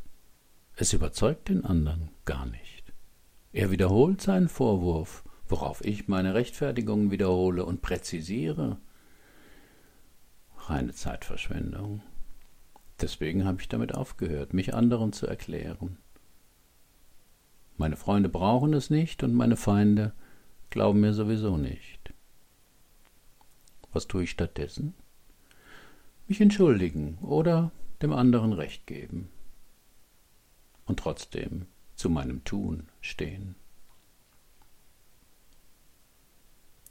Es 0.78 0.94
überzeugt 0.94 1.50
den 1.50 1.66
anderen 1.66 2.12
gar 2.24 2.46
nicht. 2.46 2.94
Er 3.52 3.72
wiederholt 3.72 4.22
seinen 4.22 4.48
Vorwurf, 4.48 5.26
worauf 5.50 5.84
ich 5.84 6.08
meine 6.08 6.36
Rechtfertigung 6.36 7.12
wiederhole 7.12 7.66
und 7.66 7.82
präzisiere. 7.82 8.78
Reine 10.68 10.94
Zeitverschwendung. 10.94 12.02
Deswegen 13.02 13.46
habe 13.46 13.62
ich 13.62 13.70
damit 13.70 13.96
aufgehört, 13.96 14.54
mich 14.54 14.74
anderen 14.74 15.14
zu 15.14 15.26
erklären. 15.26 15.98
Meine 17.78 17.96
Freunde 17.96 18.28
brauchen 18.28 18.74
es 18.74 18.90
nicht 18.90 19.24
und 19.24 19.34
meine 19.34 19.56
Feinde 19.56 20.12
glauben 20.70 21.00
mir 21.00 21.14
sowieso 21.14 21.56
nicht. 21.58 22.14
Was 23.94 24.08
tue 24.08 24.24
ich 24.24 24.32
stattdessen? 24.32 24.94
Mich 26.28 26.42
entschuldigen 26.42 27.18
oder 27.22 27.72
dem 28.02 28.14
anderen 28.14 28.54
Recht 28.54 28.86
geben. 28.86 29.30
Und 30.86 31.00
trotzdem 31.00 31.68
zu 31.96 32.10
meinem 32.10 32.44
Tun 32.44 32.90
stehen. 33.02 33.56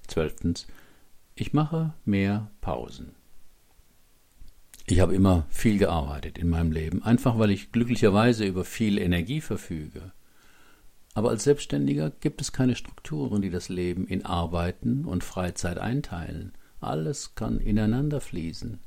Zwölftens. 0.07 0.67
Ich 1.35 1.53
mache 1.53 1.93
mehr 2.05 2.51
Pausen. 2.61 3.18
Ich 4.91 5.01
habe 5.01 5.15
immer 5.15 5.45
viel 5.51 5.77
gearbeitet 5.77 6.39
in 6.39 6.49
meinem 6.49 6.73
Leben, 6.73 7.03
einfach 7.03 7.39
weil 7.39 7.51
ich 7.51 7.73
glücklicherweise 7.73 8.47
über 8.47 8.65
viel 8.65 8.97
Energie 8.97 9.43
verfüge. 9.43 10.13
Aber 11.13 11.29
als 11.29 11.45
Selbstständiger 11.45 12.09
gibt 12.09 12.41
es 12.41 12.53
keine 12.53 12.75
Strukturen, 12.75 13.43
die 13.43 13.51
das 13.51 13.69
Leben 13.69 14.07
in 14.07 14.25
Arbeiten 14.25 15.05
und 15.05 15.25
Freizeit 15.25 15.77
einteilen. 15.77 16.55
Alles 16.81 17.35
kann 17.35 17.61
ineinander 17.61 18.23
fließen. 18.23 18.79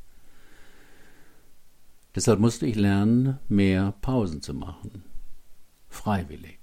Deshalb 2.16 2.40
musste 2.40 2.66
ich 2.66 2.76
lernen, 2.78 3.38
mehr 3.48 3.94
Pausen 4.02 4.42
zu 4.42 4.56
machen. 4.56 5.04
Freiwillig. 5.88 6.58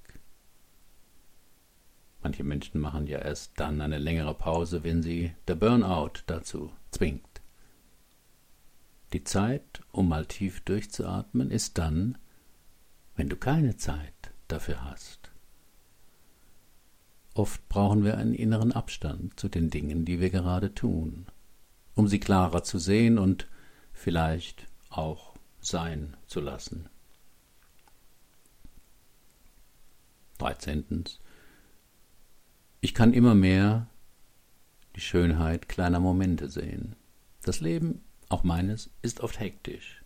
Manche 2.25 2.43
Menschen 2.43 2.81
machen 2.81 3.07
ja 3.07 3.21
erst 3.21 3.53
dann 3.61 3.81
eine 3.81 3.99
längere 3.99 4.35
Pause, 4.35 4.83
wenn 4.83 5.01
sie 5.01 5.31
der 5.47 5.55
Burnout 5.55 6.25
dazu 6.27 6.73
zwingt. 6.91 7.28
Die 9.13 9.25
Zeit, 9.25 9.83
um 9.91 10.09
mal 10.09 10.27
tief 10.27 10.61
durchzuatmen, 10.61 11.51
ist 11.51 11.79
dann, 11.79 12.19
wenn 13.17 13.29
du 13.29 13.37
keine 13.37 13.77
Zeit 13.77 14.33
dafür 14.49 14.85
hast. 14.85 15.31
Oft 17.35 17.69
brauchen 17.69 18.05
wir 18.05 18.19
einen 18.19 18.35
inneren 18.35 18.73
Abstand 18.73 19.39
zu 19.39 19.49
den 19.49 19.71
Dingen, 19.71 20.05
die 20.05 20.21
wir 20.21 20.31
gerade 20.31 20.75
tun, 20.75 21.27
um 21.95 22.09
sie 22.09 22.21
klarer 22.21 22.65
zu 22.65 22.79
sehen 22.79 23.19
und 23.19 23.49
vielleicht 23.93 24.67
auch 24.91 25.35
sein 25.61 26.17
zu 26.27 26.41
lassen. 26.41 26.89
13. 30.39 31.05
Ich 32.81 32.95
kann 32.95 33.13
immer 33.13 33.35
mehr 33.35 33.89
die 34.97 35.01
Schönheit 35.01 35.69
kleiner 35.69 36.01
Momente 36.01 36.49
sehen. 36.49 36.97
Das 37.43 37.61
Leben, 37.61 38.05
auch 38.29 38.45
meines, 38.45 38.91
ist 39.03 39.21
oft 39.21 39.41
hektisch. 39.41 40.03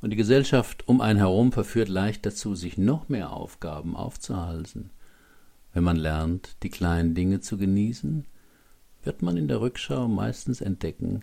Und 0.00 0.10
die 0.10 0.16
Gesellschaft 0.16 0.86
um 0.88 1.00
einen 1.00 1.18
herum 1.18 1.52
verführt 1.52 1.88
leicht 1.88 2.26
dazu, 2.26 2.54
sich 2.54 2.76
noch 2.76 3.08
mehr 3.08 3.32
Aufgaben 3.32 3.96
aufzuhalsen. 3.96 4.90
Wenn 5.72 5.84
man 5.84 5.96
lernt, 5.96 6.62
die 6.62 6.70
kleinen 6.70 7.14
Dinge 7.14 7.40
zu 7.40 7.56
genießen, 7.56 8.26
wird 9.02 9.22
man 9.22 9.36
in 9.36 9.48
der 9.48 9.60
Rückschau 9.60 10.08
meistens 10.08 10.60
entdecken, 10.60 11.22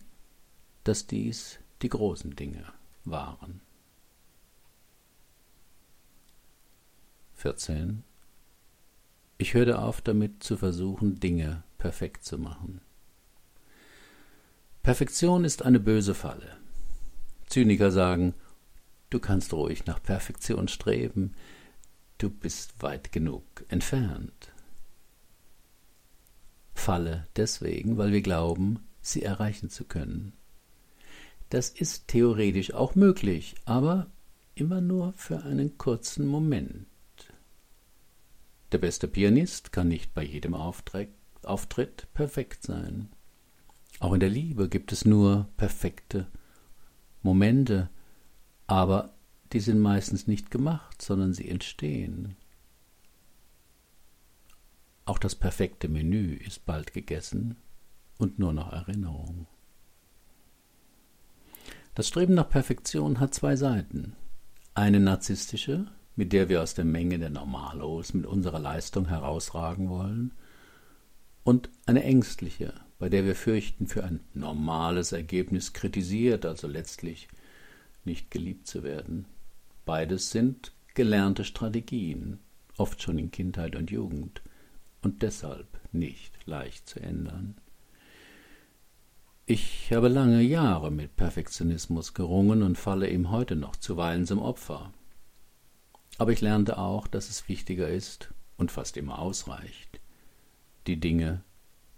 dass 0.83 1.07
dies 1.07 1.59
die 1.81 1.89
großen 1.89 2.35
Dinge 2.35 2.65
waren. 3.05 3.61
14. 7.35 8.03
Ich 9.37 9.55
hörte 9.55 9.79
auf 9.79 10.01
damit 10.01 10.43
zu 10.43 10.57
versuchen, 10.57 11.19
Dinge 11.19 11.63
perfekt 11.79 12.23
zu 12.23 12.37
machen. 12.37 12.81
Perfektion 14.83 15.45
ist 15.45 15.63
eine 15.63 15.79
böse 15.79 16.15
Falle. 16.15 16.57
Zyniker 17.45 17.91
sagen, 17.91 18.33
du 19.11 19.19
kannst 19.19 19.53
ruhig 19.53 19.85
nach 19.85 20.01
Perfektion 20.01 20.67
streben, 20.67 21.35
du 22.17 22.31
bist 22.31 22.81
weit 22.81 23.11
genug 23.11 23.43
entfernt. 23.67 24.51
Falle 26.73 27.27
deswegen, 27.35 27.97
weil 27.97 28.11
wir 28.11 28.23
glauben, 28.23 28.79
sie 29.01 29.21
erreichen 29.21 29.69
zu 29.69 29.85
können. 29.85 30.33
Das 31.49 31.69
ist 31.69 32.07
theoretisch 32.07 32.73
auch 32.73 32.95
möglich, 32.95 33.53
aber 33.65 34.09
immer 34.55 34.81
nur 34.81 35.13
für 35.13 35.43
einen 35.43 35.77
kurzen 35.77 36.25
Moment. 36.25 36.87
Der 38.71 38.79
beste 38.79 39.07
Pianist 39.07 39.71
kann 39.71 39.89
nicht 39.89 40.15
bei 40.15 40.23
jedem 40.23 40.55
Auftritt 40.55 42.13
perfekt 42.15 42.63
sein. 42.63 43.09
Auch 44.01 44.13
in 44.13 44.19
der 44.19 44.29
Liebe 44.29 44.67
gibt 44.67 44.91
es 44.91 45.05
nur 45.05 45.47
perfekte 45.57 46.25
Momente, 47.21 47.87
aber 48.65 49.13
die 49.53 49.59
sind 49.59 49.79
meistens 49.79 50.25
nicht 50.25 50.49
gemacht, 50.49 51.03
sondern 51.03 51.35
sie 51.35 51.47
entstehen. 51.47 52.35
Auch 55.05 55.19
das 55.19 55.35
perfekte 55.35 55.87
Menü 55.87 56.33
ist 56.33 56.65
bald 56.65 56.93
gegessen 56.93 57.57
und 58.17 58.39
nur 58.39 58.53
noch 58.53 58.73
Erinnerung. 58.73 59.45
Das 61.93 62.07
Streben 62.07 62.33
nach 62.33 62.49
Perfektion 62.49 63.19
hat 63.19 63.35
zwei 63.35 63.55
Seiten. 63.55 64.15
Eine 64.73 64.99
narzisstische, 64.99 65.85
mit 66.15 66.33
der 66.33 66.49
wir 66.49 66.63
aus 66.63 66.73
der 66.73 66.85
Menge 66.85 67.19
der 67.19 67.29
Normalos 67.29 68.15
mit 68.15 68.25
unserer 68.25 68.59
Leistung 68.59 69.09
herausragen 69.09 69.89
wollen, 69.89 70.33
und 71.43 71.69
eine 71.85 72.03
ängstliche, 72.03 72.73
bei 73.01 73.09
der 73.09 73.25
wir 73.25 73.33
fürchten, 73.33 73.87
für 73.87 74.03
ein 74.03 74.19
normales 74.35 75.11
Ergebnis 75.11 75.73
kritisiert, 75.73 76.45
also 76.45 76.67
letztlich 76.67 77.29
nicht 78.05 78.29
geliebt 78.29 78.67
zu 78.67 78.83
werden. 78.83 79.25
Beides 79.85 80.29
sind 80.29 80.71
gelernte 80.93 81.43
Strategien, 81.43 82.37
oft 82.77 83.01
schon 83.01 83.17
in 83.17 83.31
Kindheit 83.31 83.75
und 83.75 83.89
Jugend, 83.89 84.43
und 85.01 85.23
deshalb 85.23 85.65
nicht 85.91 86.31
leicht 86.45 86.87
zu 86.87 86.99
ändern. 86.99 87.55
Ich 89.47 89.91
habe 89.91 90.07
lange 90.07 90.43
Jahre 90.43 90.91
mit 90.91 91.15
Perfektionismus 91.15 92.13
gerungen 92.13 92.61
und 92.61 92.77
falle 92.77 93.09
ihm 93.09 93.31
heute 93.31 93.55
noch 93.55 93.75
zuweilen 93.77 94.27
zum 94.27 94.37
Opfer. 94.37 94.93
Aber 96.19 96.33
ich 96.33 96.41
lernte 96.41 96.77
auch, 96.77 97.07
dass 97.07 97.29
es 97.31 97.49
wichtiger 97.49 97.89
ist 97.89 98.31
und 98.57 98.71
fast 98.71 98.95
immer 98.95 99.17
ausreicht, 99.17 99.99
die 100.85 100.99
Dinge 100.99 101.43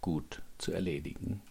gut 0.04 0.44
zu 0.60 0.72
erledigen. 0.72 1.42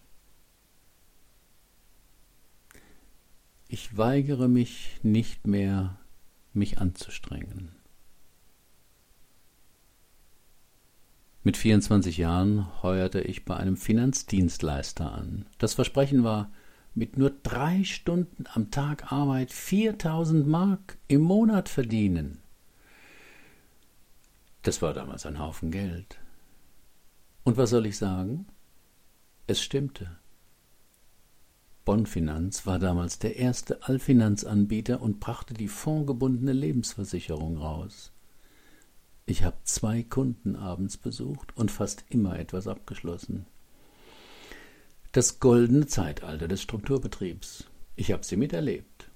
Ich 3.67 3.97
weigere 3.97 4.47
mich 4.47 4.99
nicht 5.03 5.47
mehr, 5.47 5.97
mich 6.53 6.77
anzustrengen. 6.77 7.75
Mit 11.43 11.57
24 11.57 12.17
Jahren 12.17 12.81
heuerte 12.83 13.19
ich 13.19 13.43
bei 13.43 13.57
einem 13.57 13.75
Finanzdienstleister 13.75 15.11
an. 15.11 15.45
Das 15.57 15.73
Versprechen 15.73 16.23
war, 16.23 16.49
mit 16.95 17.17
nur 17.17 17.31
drei 17.31 17.83
Stunden 17.83 18.45
am 18.53 18.71
Tag 18.71 19.11
Arbeit 19.11 19.51
4000 19.51 20.47
Mark 20.47 20.97
im 21.07 21.21
Monat 21.21 21.67
verdienen. 21.67 22.37
Das 24.61 24.81
war 24.81 24.93
damals 24.93 25.25
ein 25.25 25.39
Haufen 25.39 25.71
Geld. 25.71 26.19
Und 27.43 27.57
was 27.57 27.71
soll 27.71 27.85
ich 27.85 27.97
sagen? 27.97 28.47
Es 29.47 29.61
stimmte. 29.61 30.17
Bonnfinanz 31.83 32.65
war 32.65 32.79
damals 32.79 33.19
der 33.19 33.35
erste 33.35 33.83
Allfinanzanbieter 33.83 35.01
und 35.01 35.19
brachte 35.19 35.53
die 35.53 35.67
fondgebundene 35.67 36.53
Lebensversicherung 36.53 37.57
raus. 37.57 38.13
Ich 39.25 39.43
habe 39.43 39.57
zwei 39.63 40.03
Kunden 40.03 40.55
abends 40.55 40.95
besucht 40.95 41.55
und 41.57 41.71
fast 41.71 42.05
immer 42.09 42.39
etwas 42.39 42.67
abgeschlossen. 42.67 43.45
Das 45.11 45.41
goldene 45.41 45.85
Zeitalter 45.85 46.47
des 46.47 46.61
Strukturbetriebs. 46.61 47.65
Ich 47.97 48.13
habe 48.13 48.23
sie 48.23 48.37
miterlebt, 48.37 49.09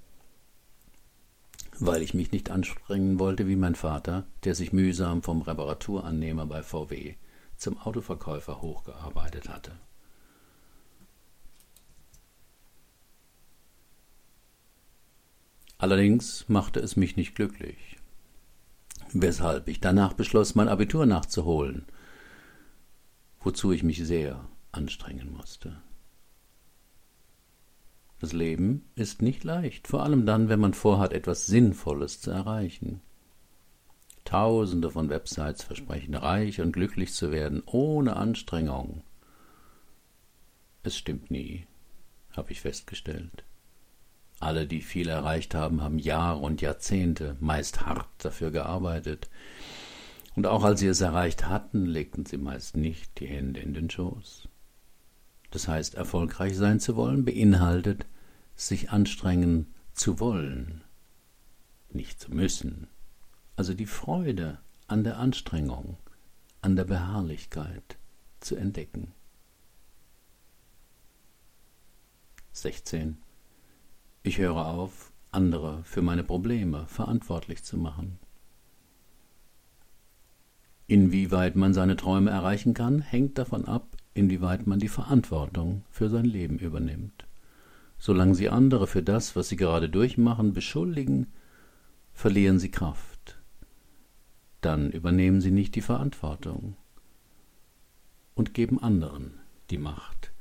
weil 1.79 2.01
ich 2.01 2.13
mich 2.13 2.31
nicht 2.31 2.51
anstrengen 2.51 3.19
wollte 3.19 3.47
wie 3.47 3.55
mein 3.55 3.75
Vater, 3.75 4.27
der 4.43 4.55
sich 4.55 4.73
mühsam 4.73 5.23
vom 5.23 5.41
Reparaturannehmer 5.41 6.45
bei 6.45 6.61
VW 6.61 7.15
zum 7.57 7.77
Autoverkäufer 7.77 8.61
hochgearbeitet 8.61 9.49
hatte. 9.49 9.77
Allerdings 15.79 16.49
machte 16.49 16.79
es 16.79 16.95
mich 16.95 17.17
nicht 17.17 17.35
glücklich, 17.35 17.97
weshalb 19.13 19.67
ich 19.67 19.79
danach 19.79 20.13
beschloss, 20.13 20.55
mein 20.55 20.69
Abitur 20.69 21.05
nachzuholen, 21.05 21.85
wozu 23.41 23.71
ich 23.71 23.83
mich 23.83 24.03
sehr 24.03 24.47
anstrengen 24.71 25.31
musste. 25.31 25.81
Das 28.19 28.33
Leben 28.33 28.89
ist 28.95 29.21
nicht 29.21 29.43
leicht, 29.43 29.87
vor 29.87 30.01
allem 30.01 30.25
dann, 30.25 30.49
wenn 30.49 30.59
man 30.59 30.73
vorhat, 30.73 31.13
etwas 31.13 31.45
Sinnvolles 31.45 32.21
zu 32.21 32.31
erreichen. 32.31 33.01
Tausende 34.27 34.91
von 34.91 35.07
Websites 35.09 35.63
versprechen 35.63 36.13
reich 36.13 36.59
und 36.59 36.73
glücklich 36.73 37.13
zu 37.13 37.31
werden, 37.31 37.63
ohne 37.65 38.17
Anstrengung. 38.17 39.03
Es 40.83 40.97
stimmt 40.97 41.31
nie, 41.31 41.65
habe 42.35 42.51
ich 42.51 42.59
festgestellt. 42.59 43.45
Alle, 44.41 44.67
die 44.67 44.81
viel 44.81 45.07
erreicht 45.07 45.55
haben, 45.55 45.81
haben 45.81 45.97
Jahre 45.97 46.39
und 46.39 46.59
Jahrzehnte, 46.59 47.37
meist 47.39 47.85
hart 47.85 48.09
dafür 48.17 48.51
gearbeitet. 48.51 49.29
Und 50.35 50.45
auch 50.45 50.65
als 50.65 50.81
sie 50.81 50.87
es 50.87 50.99
erreicht 50.99 51.47
hatten, 51.47 51.85
legten 51.85 52.25
sie 52.25 52.37
meist 52.37 52.75
nicht 52.75 53.21
die 53.21 53.27
Hände 53.27 53.61
in 53.61 53.73
den 53.73 53.89
Schoß. 53.89 54.49
Das 55.51 55.69
heißt, 55.69 55.95
erfolgreich 55.95 56.57
sein 56.57 56.81
zu 56.81 56.97
wollen 56.97 57.23
beinhaltet, 57.23 58.05
sich 58.57 58.89
anstrengen 58.89 59.73
zu 59.93 60.19
wollen, 60.19 60.83
nicht 61.93 62.19
zu 62.19 62.29
müssen. 62.35 62.89
Also 63.57 63.73
die 63.73 63.87
Freude 63.87 64.59
an 64.85 65.03
der 65.03 65.17
Anstrengung, 65.17 65.97
an 66.61 66.75
der 66.75 66.83
Beharrlichkeit 66.83 67.97
zu 68.39 68.55
entdecken. 68.55 69.13
16. 72.51 73.17
Ich 74.21 74.37
höre 74.37 74.67
auf, 74.67 75.11
andere 75.31 75.83
für 75.83 76.03
meine 76.03 76.23
Probleme 76.23 76.85
verantwortlich 76.85 77.63
zu 77.63 77.77
machen. 77.77 78.19
Inwieweit 80.85 81.55
man 81.55 81.73
seine 81.73 81.95
Träume 81.95 82.29
erreichen 82.29 82.75
kann, 82.75 83.01
hängt 83.01 83.39
davon 83.39 83.65
ab, 83.65 83.97
inwieweit 84.13 84.67
man 84.67 84.77
die 84.77 84.87
Verantwortung 84.87 85.83
für 85.89 86.09
sein 86.09 86.25
Leben 86.25 86.59
übernimmt. 86.59 87.25
Solange 87.97 88.35
Sie 88.35 88.49
andere 88.49 88.85
für 88.85 89.01
das, 89.01 89.35
was 89.35 89.49
Sie 89.49 89.55
gerade 89.55 89.89
durchmachen, 89.89 90.53
beschuldigen, 90.53 91.33
verlieren 92.13 92.59
Sie 92.59 92.69
Kraft. 92.69 93.16
Dann 94.67 94.91
übernehmen 94.91 95.39
Sie 95.39 95.51
nicht 95.51 95.75
die 95.75 95.81
Verantwortung 95.81 96.75
und 98.35 98.53
geben 98.53 98.83
anderen 98.83 99.39
die 99.69 99.77
Macht 99.77 100.33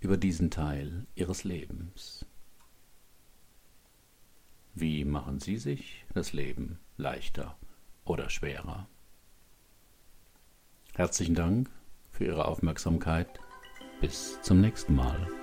über 0.00 0.16
diesen 0.16 0.50
Teil 0.50 1.06
Ihres 1.14 1.44
Lebens. 1.44 2.26
Wie 4.74 5.04
machen 5.04 5.38
Sie 5.38 5.58
sich 5.58 6.04
das 6.12 6.32
Leben 6.32 6.80
leichter 6.96 7.56
oder 8.04 8.30
schwerer? 8.30 8.88
Herzlichen 10.94 11.36
Dank 11.36 11.70
für 12.10 12.24
Ihre 12.24 12.48
Aufmerksamkeit. 12.48 13.28
Bis 14.00 14.42
zum 14.42 14.60
nächsten 14.60 14.96
Mal. 14.96 15.37